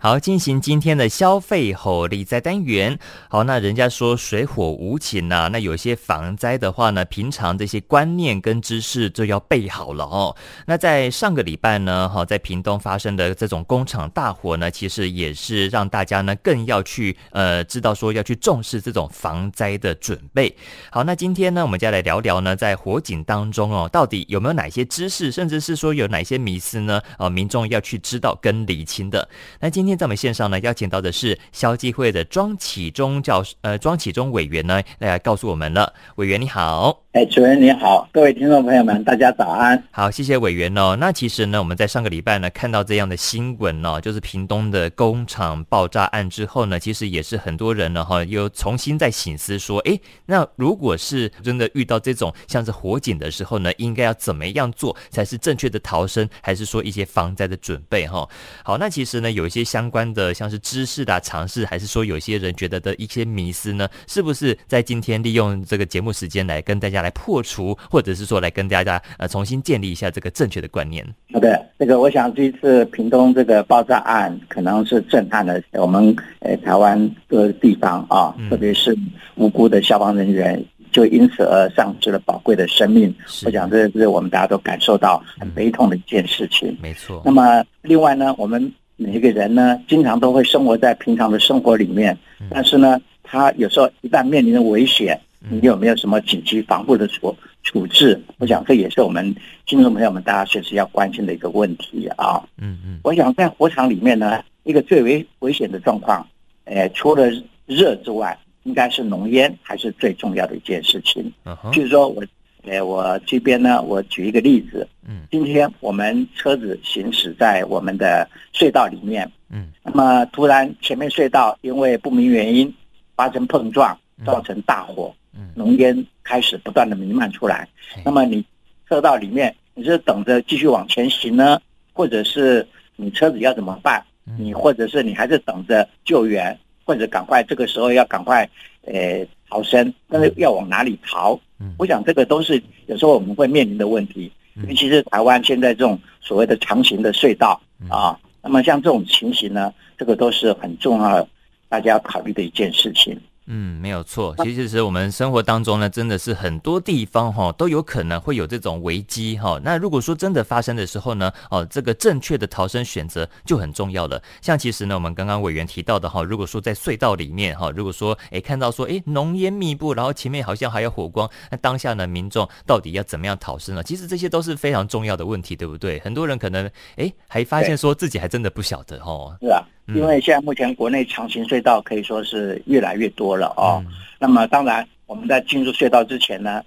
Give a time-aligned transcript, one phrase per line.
[0.00, 2.96] 好，进行今天的消费吼力灾单元。
[3.28, 10.36] 好，那人家说水火无情呐、那有些防灾的话呢，平常这些观念跟知识就要备好了哦。
[10.66, 20.56] 那在上个礼拜呢，哈，在屏东发生的这种工厂大火呢，其实也是让大家呢更要去呃知道说要去重视这种防灾的准备。
[20.92, 27.02] 好，那今天呢，我们就来聊聊呢，在火警当中哦，到底有没有哪些知识，甚至是说有哪些迷思呢？
[27.18, 29.28] 哦，民众要去知道跟厘清的。
[29.58, 35.94] 那今今天在我们线上呢，邀请到的是消基会的庄启中教，呃，庄启中委员呢，来告诉我们了。
[36.16, 37.07] 委员你好。
[37.18, 39.82] 哎，主任你好，各位听众朋友们，大家早安。
[39.90, 40.96] 好，谢谢委员哦。
[41.00, 58.28] 那其实呢，我们在上个礼拜呢看到这样的新闻哦，就是屏东的工厂爆炸案之后呢，其实也是很多人呢哈，又重新在醒思说，哎，那如果是真的遇到这种像是火警的时候呢，应该要怎么样做才是正确的逃生，还是说一些防灾的准备哈？
[58.62, 71.04] 好，那其实呢，有一些相关的像是知识的常识，还是说有些人觉得的一些迷思呢，是不是在今天利用这个节目时间来跟大家来破除，或者是说来跟大家呃重新建立一下这个正确的观念。
[71.32, 78.96] 好的，这个我想这一次屏东这个爆炸案可能是震撼了我们呃台湾各个地方啊，特别是
[79.36, 83.14] 无辜的消防人员就因此而丧失了宝贵的生命。
[83.44, 86.76] 我想这是我们大家都感受到很悲痛的一件事情。
[86.80, 87.22] 没错。
[87.24, 92.16] 那么另外呢，我们每一个人呢，经常都会生活在平常的生活里面，
[92.50, 95.18] 但是呢，他有时候一旦面临着危险。
[95.50, 98.20] 你有没有什么紧急防护的处处置？
[98.38, 99.34] 我想这也是我们
[99.66, 102.42] 听众朋友们大家随时要关心的一个问题啊。
[102.58, 106.26] 嗯嗯，我想在火场里面呢，一个最为危险的状况，
[106.64, 107.30] 呃，除了
[107.66, 111.32] 热之外，应该是浓烟还是最重要的一件事情。
[111.44, 112.22] 嗯，就是说我，
[112.64, 114.86] 呃，我这边呢，我举一个例子。
[115.06, 119.30] 嗯，今天我们车子行驶在我们的隧道里面。
[119.50, 122.72] 嗯，那么突然前面隧道因为不明原因
[123.16, 125.14] 发生碰撞，造成大火。
[125.54, 127.68] 浓烟开始不断的弥漫出来，
[128.04, 128.44] 那么你
[128.88, 131.60] 车道里面，你是等着继续往前行呢，
[131.92, 132.66] 或者是
[132.96, 134.02] 你车子要怎么办？
[134.38, 138.48] 你或者是你还是等着救援，或者赶快这个时候要赶快
[138.82, 141.38] 呃逃生，但是要往哪里逃？
[141.78, 144.30] 我想这个都是有时候我们会面临的问题，
[144.68, 151.26] 尤其是台湾现在这种所谓的长型的隧道啊，那么像这种情形呢，这个都是很重要，
[151.68, 153.18] 大家要考虑的一件事情。
[153.50, 154.34] 嗯，没有错。
[154.44, 159.58] 其实是我们生活当中呢，真的是很多地方哈都有可能会有这种危机哈。
[159.64, 164.22] 那如果说真的发生的时候呢，哦，这个正确的逃生选择就很重要了。
[164.42, 173.82] 像其实呢，我们刚刚委员提到的哈，如果说在隧道里面哈，如果说诶看到说诶浓烟密布，然后前面好像还有火光，那当下呢民众到底要怎么样逃生呢？
[173.82, 175.98] 其实这些都是非常重要的问题，对不对？
[176.00, 179.34] 很多人可能诶还发现说自己还真的不晓得哈。
[179.40, 179.64] 是啊。
[179.94, 183.82] 因为现在目前国内长型隧道可以说是越来越多了哦。
[184.18, 186.62] 那么当然，我们在进入隧道之前呢，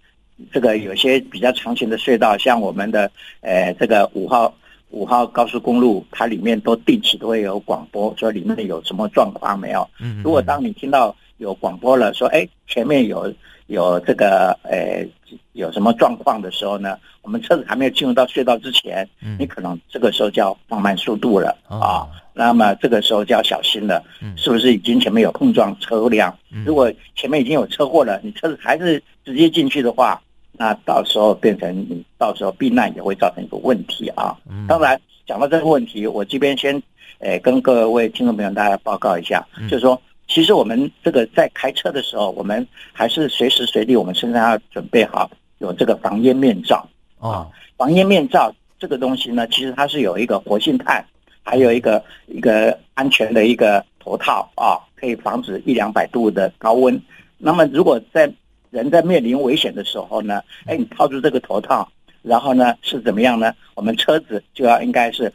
[0.52, 3.12] 这个有些比较长型的隧道，像我们的
[3.42, 4.54] 呃这个五号
[4.90, 9.88] 五号高速公路，它里面都定期都会有广播，说里面有什么状况没有。
[10.24, 13.32] 如果当你听到有广播了，说哎前面有
[13.72, 15.06] 有这个呃。
[15.54, 16.98] 有什么状况的时候呢？
[17.22, 22.08] 我们车子还没有进入到隧道之前，你可能这个时候就要放慢速度了啊。
[22.34, 24.04] 那么这个时候就要小心了，
[24.36, 26.38] 是不是已经前面有碰撞车辆？
[26.66, 30.22] 如果前面已经有车祸了，你车子还是直接进去的话，
[30.54, 34.36] 那到时候变成你到时候避难也会造成一个问题啊。
[34.68, 36.82] 当然，讲到这个问题，我这边先
[37.20, 40.02] 诶跟各位听众朋友大家报告一下，就是说。
[40.34, 46.88] 其实我们这个在开车的时候，我们还是随时随地，我们身上要准备好有这个防烟面罩
[47.20, 47.46] 啊。
[47.76, 48.50] 防烟面罩
[48.80, 51.06] 这个东西呢，其实它是有一个活性炭，
[51.44, 57.00] 还有一个一个安全的一个头套啊，可以防止一两百度的高温。
[57.38, 58.32] 那么如果在
[58.70, 61.86] 人在面临危险的时候呢，哎，你套住这个头套，
[62.22, 63.54] 然后呢是怎么样呢？
[63.76, 65.30] 我们车子就要应该是，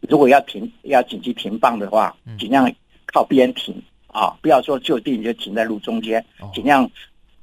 [0.00, 2.70] 如果要停要紧急停放的话，尽量
[3.06, 3.74] 靠边停。
[4.12, 6.24] 啊，不要说就地就停在路中间，
[6.54, 6.88] 尽量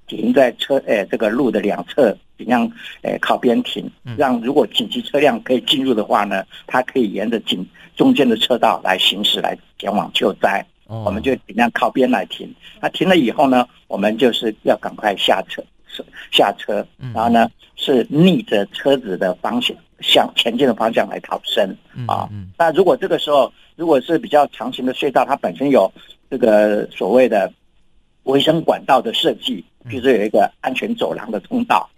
[0.07, 2.71] 停在车诶这个路的两侧，尽量
[3.01, 7.67] 诶靠边停，让如果紧急车辆可以进入的话呢，它可以沿着紧
[7.97, 10.65] 中间的车道来行驶，来前往救灾。
[10.87, 12.51] 我们就尽量靠边来停。
[12.81, 15.63] 那停了以后呢，我们就是要赶快下车，
[16.31, 16.83] 下车，
[17.13, 21.75] 然后呢是逆着车子的方向向前进的方向来逃生。
[22.07, 22.27] 啊。
[22.57, 25.91] 那如果这个时候如果是比较长型的隧道，它本身有
[26.29, 27.51] 这个所谓的
[28.23, 31.89] 卫生管道的设计，比如说有一个安全走廊的通道，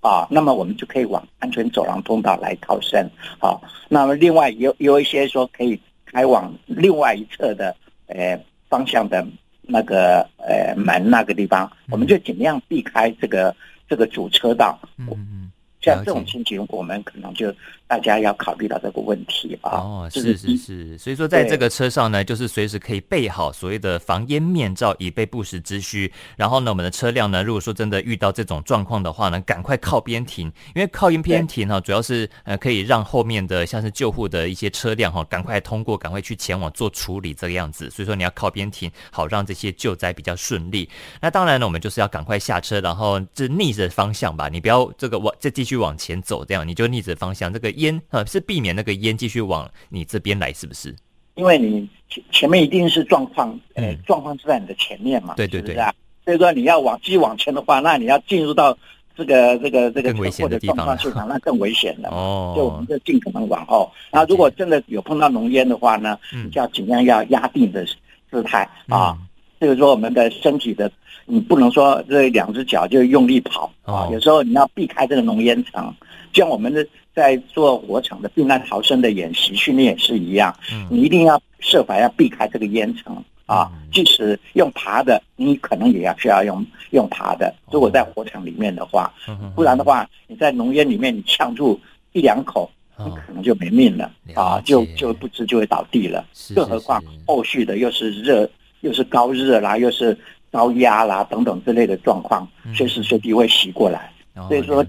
[0.00, 3.08] 啊，那么我们就可以往安全走廊通道来逃生。
[3.38, 7.74] 好，那么另外有有一些说可以开往另外一侧的
[8.06, 8.38] 呃
[8.68, 9.24] 方向的
[9.62, 13.54] 那个呃门那个地方，我们就尽量避开这个
[13.88, 14.78] 这个主车道。
[14.96, 15.37] 嗯。
[15.80, 17.54] 像这种情形，我们可能就
[17.86, 19.78] 大家要考虑到这个问题啊。
[19.78, 26.12] 哦，是是是，所以说在这个车上呢，就是随时可以备好所谓的防烟面罩，以备不时之需。
[26.36, 37.88] 然后呢，我们的车辆呢，如果说真的遇到这种状况的话呢，赶快靠边停，因为靠边停哈，主要是呃可以让后面的像是救护的一些车辆哈，赶快通过，赶快去前往做处理这个样子。
[37.88, 40.88] 所以说你要靠边停，好让这些救灾比较顺利。
[41.20, 45.67] 那当然呢，我们就是要赶快下车，然后这逆着方向吧，你不要这个往这继续。
[45.76, 47.52] 往前走，这样你就逆着方向。
[47.52, 50.94] 这个烟啊，是避免那个烟继续往你这边来，是不是？
[51.34, 55.94] 因为你前前面一定是状况，呃、嗯，状况是在你的前面嘛，对对对，是啊。
[56.24, 58.76] 所以说你要往继续往前的话，那你要进入到
[59.16, 62.08] 这个这个这个更危险的地方现场，那更危险了。
[62.10, 63.90] 哦，就我们就尽可能往后。
[64.10, 67.86] 那如果真的有碰到浓烟的话呢，嗯，就要尽量要压定的
[68.30, 69.16] 姿态啊。
[69.58, 70.90] 嗯这个说我们的身体的，
[71.26, 75.92] 你不能说这两只脚就用力跑啊，有时候你要避开这个浓烟层。
[76.32, 80.54] 就像我们的在做火场的避难逃生的演习训练也是一样，
[80.90, 83.16] 你一定要设法要避开这个烟层
[83.46, 83.70] 啊。
[83.90, 87.52] 即使用爬的，你可能也要需要用用爬的。
[87.72, 89.12] 如果在火场里面的话，
[89.56, 91.80] 不然的话，你在浓烟里面你呛住
[92.12, 96.24] 一两口，你可能就没命了啊，就就不知就会倒地了。
[96.54, 98.48] 更何况后续的又是热。
[98.80, 100.16] 又是高热啦，又是
[100.50, 104.12] 高压啦，等等之类的状况，随时随地会袭过来。
[104.48, 104.84] 所以说，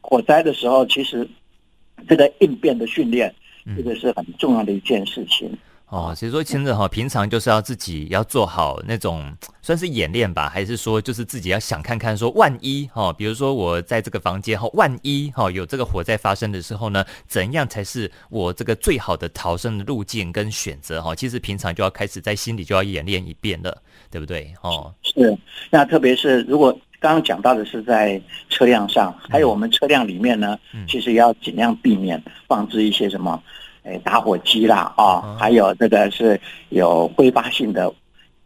[0.00, 1.28] 火灾的时候，其实
[2.08, 3.34] 这个应变的训练，
[3.76, 5.50] 这个是很重要的一件事情。
[5.92, 9.30] 哦，所以说，其实哈，平常就是要自己要做好那种
[9.60, 21.14] 算是演练吧，还是说就是自己要想看看说，万一哈，比如说我在这个房间哈，万一哈有这个火灾发生的时候呢，怎样才是我这个最好的逃生的路径跟选择哈？
[21.14, 23.76] 其实平常就要开始在心里就要演练一遍了，
[24.10, 24.50] 对不对？
[24.62, 25.36] 哦，是。
[25.68, 28.18] 那特别是如果刚刚讲到的是在
[28.48, 30.58] 车辆上，还有我们车辆里面呢，
[30.88, 33.42] 其实也要尽量避免放置一些什么。
[33.84, 37.92] 哎，打火机啦，啊、哦，还有这个是有挥发性的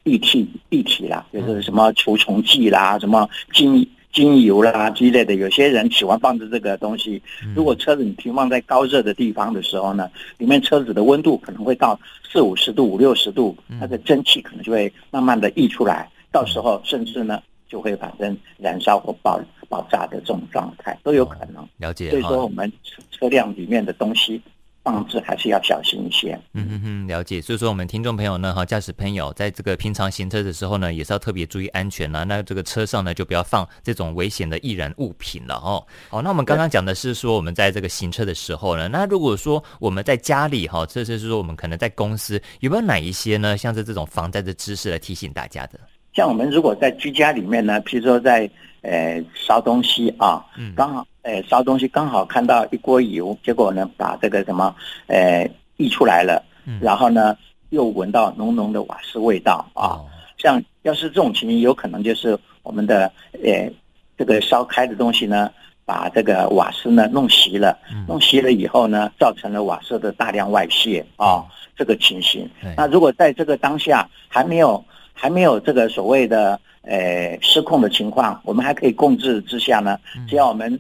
[0.05, 5.35] 液体液体啦，就是什么除虫剂啦，什么精精油啦之类的。
[5.35, 7.23] 有些人喜欢放置这个东西。
[7.55, 12.01] 如果车子你停放在高热的地方的时候呢，里面车子的温度可能会到
[12.33, 19.39] 四五十度、五六十度，它的蒸汽可能就会慢慢的溢出来，到时候甚至呢就会发生燃烧或爆
[19.69, 21.69] 爆炸的这种状态都有可能。
[21.77, 22.09] 了解。
[22.09, 22.73] 所以说我们
[23.11, 24.41] 车辆里面的东西。
[24.87, 26.39] 放置还是要小心一些。
[26.53, 27.43] 嗯嗯嗯，了解。
[27.43, 32.23] 所以说，我们听众朋友呢，哈，驾驶朋友在这个平常行车的时候呢，也是要特别注意安全啦。
[32.23, 35.85] 那这个车上呢，就不要放这种危险的易燃物品了哦。
[36.09, 45.81] 好，那我们刚刚讲的是说，我们在这个行车的时候呢，那如果说我们在家里哈，这就是说我们可能在公司有没有哪一些呢，像是这种防灾的知识来提醒大家的？
[46.15, 48.49] 像我们如果在居家里面呢，譬如说在
[48.83, 54.73] 呃烧东西啊，嗯，刚好呃烧东西刚好看到一锅油，结果呢把这个什么
[55.09, 57.37] 呃溢出来了，嗯，然后呢
[57.71, 59.99] 又闻到浓浓的瓦斯味道啊，
[60.39, 63.11] 像要是这种情形，有可能就是我们的
[63.45, 63.69] 呃
[64.17, 65.51] 这个烧开的东西呢，
[65.85, 67.77] 把这个瓦斯呢弄熄了，
[68.07, 71.45] 弄熄了以后呢，造成了瓦斯的大量外泄啊，
[71.77, 72.49] 这个情形。
[72.77, 74.83] 那如果在这个当下还没有。
[75.19, 79.99] 还没有这个所谓的呃失控的情况，我们还可以控制之下呢。
[80.29, 80.79] 只要我们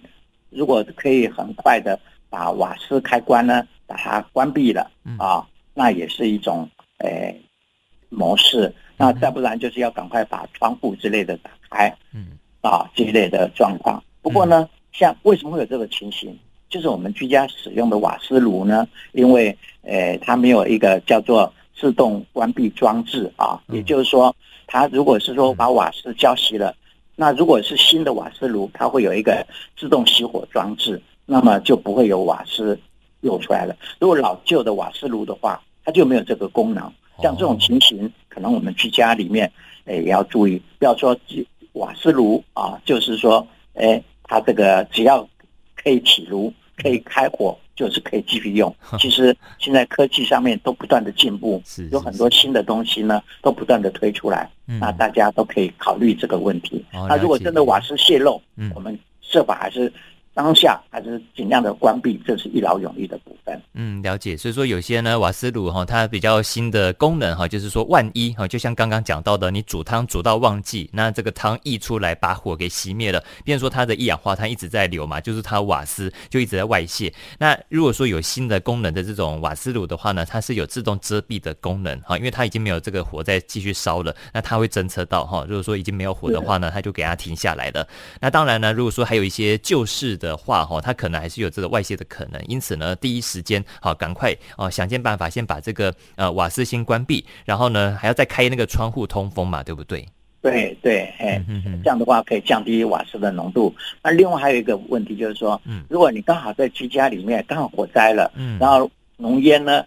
[0.56, 1.98] 如果可以很快的
[2.30, 7.34] 把瓦斯开关呢，把它关闭了啊，那也是一种呃
[8.08, 8.72] 模式。
[8.96, 14.02] 那再不然就是要赶快把窗户之类的打开，嗯啊这一类的状况。
[14.22, 16.36] 不过呢，像为什么会有这个情形？
[16.68, 21.52] 就是我们居家使用的瓦斯炉呢，因为呃它没有一个叫做。
[21.78, 24.34] 自动关闭装置啊，也就是说，
[24.66, 26.74] 它如果是说把瓦斯浇熄了，
[27.16, 29.44] 那如果是新的瓦斯炉，它会有一个
[29.76, 32.78] 自动熄火装置，那么就不会有瓦斯
[33.22, 33.74] 漏出来了。
[33.98, 36.92] 如果老旧的瓦斯炉的话，它就没有这个功能。
[37.22, 39.50] 像这种情形，可能我们居家里面
[39.86, 41.18] 诶也要注意，不要说
[41.72, 45.26] 瓦斯炉啊，就是说，诶，它这个只要
[45.74, 47.56] 可以起炉，可以开火。
[47.76, 48.74] 就是可以继续用。
[48.98, 54.50] 其实现在科技上面都不断的进步，有很多新的东西呢，都不断的推出来。
[54.64, 56.82] 那大家都可以考虑这个问题。
[56.90, 58.40] 那如果真的瓦斯泄漏，
[58.74, 59.92] 我们设法还是
[60.36, 63.58] 当下还是尽量的关闭，这是一劳永逸的部分。
[63.72, 64.36] 嗯，了解。
[64.36, 77.10] 所以说有些呢瓦斯炉哈，它比较新的功能哈，就是说万一哈，就像刚刚讲到的，你煮汤煮到忘记，那这个汤溢出来把火给熄灭了，变说它的一氧化碳一直在流嘛，就是它瓦斯就一直在外泄。
[77.38, 87.88] 那如果说有新的功能的这种瓦斯炉的话呢，它是有自动遮蔽的功能哈，因为它已经没有这个火在继续烧了，那它会侦测到哈，如果说已经没有火的话呢，它就给它停下来了。
[88.20, 90.25] 那当然呢，如果说还有一些旧式的。
[90.26, 100.04] 的话哈，它可能还是有这个外泄的可能，因此呢，第一时间好赶快哦，想尽办法先把这个呃瓦斯先关闭，然后呢还要再开那个窗户通风嘛，对不对？
[100.42, 101.42] 对对，哎，
[101.82, 103.74] 这样的话可以降低瓦斯的浓度。
[104.02, 109.84] 那另外还有一个问题就是说，嗯，如果你刚好在居家里面刚好火灾了，嗯，然后浓烟呢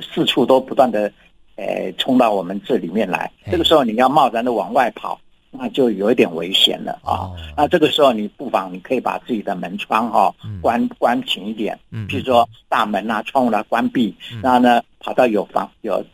[0.00, 1.12] 四处都不断的
[1.56, 5.20] 呃冲到我们这里面来，这个时候你要贸然的往外跑。
[5.56, 7.30] 那就有一点危险了啊！
[7.56, 16.04] 那这个时候你不妨你可以把自己的门窗哈关关紧一点，嗯，比如说大门啊、窗户啊关闭，然后呢跑到有房有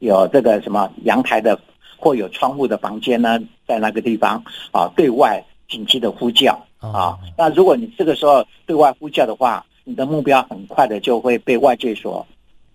[0.00, 1.58] 有这个什么阳台的
[1.96, 7.18] 或有窗户的房间呢，在那个地方啊对外紧急的呼叫啊。
[7.38, 12.26] 那如果你这个时候对外呼叫的话，你的目标很快的就会被外界所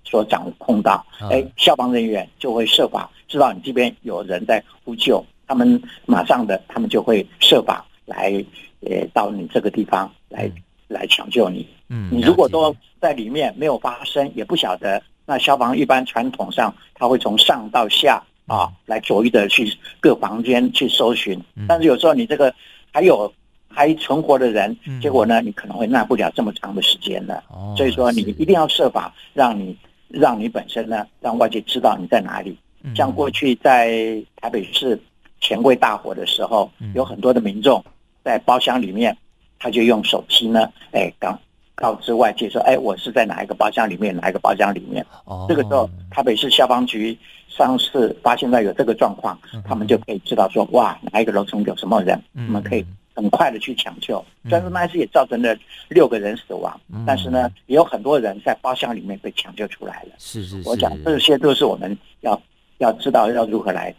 [0.03, 5.23] 所掌控到，哎，消防人员就会设法知道你这边有人在呼救。
[5.47, 8.43] 他们马上的，他们就会设法来，
[8.81, 10.49] 呃，到你这个地方来，
[10.87, 11.67] 来抢救你。
[11.89, 21.39] 嗯，你如果都在里面没有发生，也不晓得，那消防一般传统上他会从上到下啊，来逐一的去各房间去搜寻。
[21.67, 22.53] 但是有时候你这个
[22.91, 23.31] 还有
[23.67, 27.43] 还存活的人，结果呢，你可能会耐不了这么长的时间了。
[27.77, 29.77] 所以说，你一定要设法让你
[30.09, 32.57] 让你本身呢，让外界知道你在哪里。
[32.95, 34.99] 像过去在台北市。
[35.45, 37.83] 钱柜大火的时候，有很多的民众
[38.23, 39.15] 在包厢里面，
[39.59, 41.37] 他就用手机呢，哎，告
[41.75, 45.05] 告知外界说，哎，我是在哪一个包厢里面，哪一个包厢里面。
[45.25, 47.15] 哦，这个时候，台北市消防局
[47.47, 52.83] 上次发现到有这个状况，他们就可以知道说，哇，哪一个楼层有什么人，我们可以
[53.13, 54.17] 很快的去抢救。
[54.45, 55.55] 虽然说那次也造成了
[55.89, 60.15] 六个人死亡，但是呢，也有很多人在包厢里面被抢救出来了。
[60.17, 62.41] 是是是，我讲这些都是我们要
[62.79, 63.93] 要知道要如何来。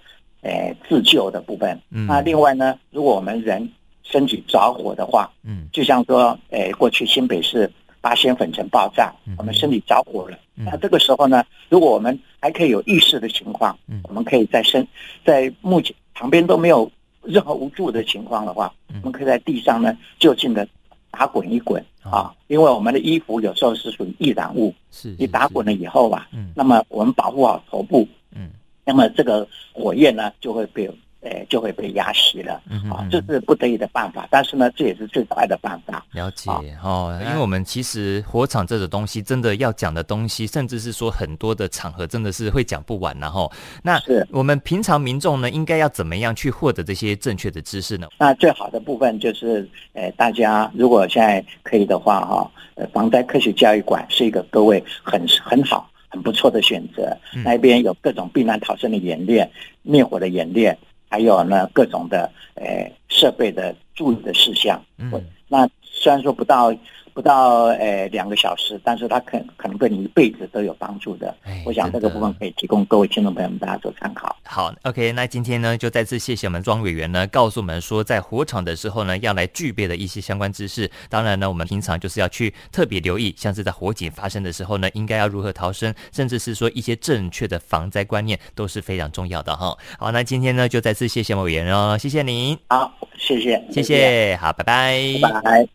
[0.47, 1.79] 诶，自救的部分。
[1.91, 3.69] 嗯，那另外呢，如果我们人
[4.03, 10.39] 身体着火的话，嗯，就像说，诶，过去新北市八仙粉尘爆炸，我们身体着火了。
[10.55, 14.87] 那这个时候呢，如果我们还可以有意识的情况，嗯，我们可以在身
[15.25, 16.91] 在目前旁边都没有
[17.23, 18.73] 任何无助的情况的话，
[19.03, 20.67] 我们可以在地上呢就近的
[21.11, 21.85] 打滚一滚。
[22.03, 28.26] 啊，因为我们的衣服有时候是属于易燃物，是你打滚了以后吧，嗯，那么我们保护好头部，嗯。
[28.87, 30.91] 那么这个火焰呢，就会被。
[31.23, 36.07] 哎，就会被压熄了，啊，这是不得已的办法，但是呢，这也是最快的办法。
[36.13, 36.49] 了解
[36.85, 43.51] 哦，因为我们其实火场这个东西，真的要讲的东西，甚至是说很多的场合，真的是会讲不完，然后，
[43.83, 48.07] 那是我们平常民众呢，应该要怎么样去获得这些正确的知识呢？
[48.19, 57.17] 那最好的部分就是，呃，大家如果现在可以的话，哈，呃，防灾科学教育馆是一个各位很很好、很不错的选择。
[57.45, 59.51] 那边有各种避难逃生的演练、
[59.83, 60.77] 灭火的演练。
[61.09, 64.83] 还有呢，各种的诶设备的注意的事项。
[64.99, 65.13] 嗯，
[65.49, 66.75] 那虽然说不到。
[67.17, 71.35] 不到诶两个小时，但是它可可能对你一辈子都有帮助的。
[71.45, 74.37] 哎，我想这个部分可以提供各位听众朋友们大家做参考。
[74.45, 80.91] 好，OK，那今天呢就再次谢谢我们庄委员呢，告诉我们说在火场的时候呢要来具备的一些相关知识。
[81.09, 89.75] 当然呢，我们平常就是要去特别留意，像是在火警发生的时候呢，应该要如何逃生，甚至是说一些正确的防灾观念都是非常重要的哈。
[89.99, 92.59] 好，那今天呢就再次谢谢委员哦，谢谢您。
[92.69, 95.69] 好，谢谢，谢谢，好，拜拜，拜拜。